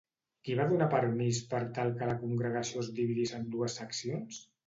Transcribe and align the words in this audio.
Qui 0.47 0.53
va 0.59 0.63
donar 0.69 0.87
permís 0.93 1.41
per 1.51 1.59
tal 1.75 1.93
que 2.01 2.09
la 2.11 2.17
congregació 2.23 2.83
es 2.85 2.91
dividís 3.01 3.35
en 3.41 3.47
dues 3.57 3.79
seccions? 3.83 4.43